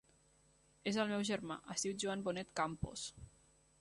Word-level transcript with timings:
És 0.91 0.97
el 1.03 1.11
meu 1.11 1.21
germà, 1.29 1.57
es 1.75 1.85
diu 1.87 1.93
Joan 2.05 2.25
Bonet 2.29 2.51
Campos. 2.61 3.05